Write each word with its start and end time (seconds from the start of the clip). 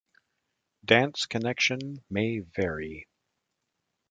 Dance 0.83 1.27
connection 1.27 2.03
may 2.09 2.39
vary. 2.39 3.07